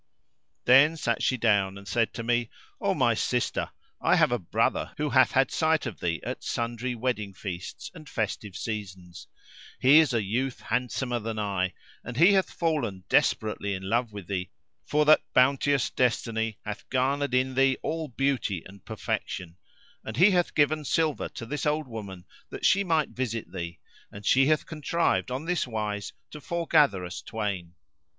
Then 0.65 0.97
sat 0.97 1.21
she 1.21 1.37
down 1.37 1.77
and 1.77 1.87
said 1.87 2.11
to 2.15 2.23
me, 2.23 2.49
"O 2.81 2.95
my 2.95 3.13
sister, 3.13 3.69
I 4.01 4.15
have 4.15 4.31
a 4.31 4.39
brother 4.39 4.95
who 4.97 5.11
hath 5.11 5.33
had 5.33 5.51
sight 5.51 5.85
of 5.85 5.99
thee 5.99 6.19
at 6.25 6.43
sundry 6.43 6.95
wedding 6.95 7.35
feasts 7.35 7.91
and 7.93 8.09
festive 8.09 8.55
seasons: 8.57 9.27
he 9.79 9.99
is 9.99 10.11
a 10.11 10.23
youth 10.23 10.59
handsomer 10.61 11.19
than 11.19 11.37
I, 11.37 11.75
and 12.03 12.17
he 12.17 12.33
hath 12.33 12.49
fallen 12.49 13.03
desperately 13.09 13.75
in 13.75 13.83
love 13.83 14.11
with 14.11 14.25
thee, 14.25 14.49
for 14.87 15.05
that 15.05 15.21
bounteous 15.35 15.91
Destiny 15.91 16.57
hath 16.65 16.89
garnered 16.89 17.35
in 17.35 17.53
thee 17.53 17.77
all 17.83 18.07
beauty 18.07 18.63
and 18.65 18.83
perfection; 18.83 19.55
and 20.03 20.17
he 20.17 20.31
hath 20.31 20.55
given 20.55 20.83
silver 20.83 21.29
to 21.29 21.45
this 21.45 21.67
old 21.67 21.87
woman 21.87 22.25
that 22.49 22.65
she 22.65 22.83
might 22.83 23.09
visit 23.09 23.51
thee; 23.51 23.79
and 24.11 24.25
she 24.25 24.47
hath 24.47 24.65
contrived 24.65 25.29
on 25.29 25.45
this 25.45 25.67
wise 25.67 26.11
to 26.31 26.41
foregather 26.41 27.05
us 27.05 27.21
twain. 27.21 27.75